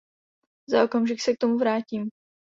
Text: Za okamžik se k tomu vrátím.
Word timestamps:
Za 0.69 0.83
okamžik 0.83 1.21
se 1.21 1.33
k 1.33 1.37
tomu 1.37 1.57
vrátím. 1.57 2.09